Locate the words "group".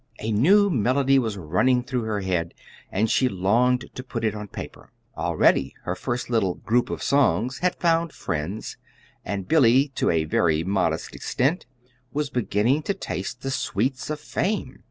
6.55-6.89